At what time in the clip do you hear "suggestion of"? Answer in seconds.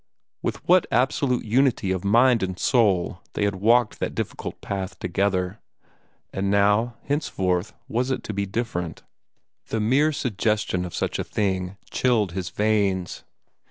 10.11-10.95